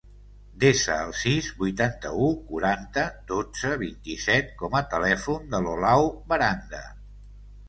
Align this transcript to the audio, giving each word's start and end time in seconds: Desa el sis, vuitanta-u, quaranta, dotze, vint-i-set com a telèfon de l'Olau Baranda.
Desa 0.61 0.93
el 1.07 1.11
sis, 1.23 1.49
vuitanta-u, 1.59 2.29
quaranta, 2.47 3.03
dotze, 3.33 3.75
vint-i-set 3.83 4.51
com 4.63 4.79
a 4.81 4.83
telèfon 4.95 5.47
de 5.53 5.61
l'Olau 5.69 6.11
Baranda. 6.35 6.83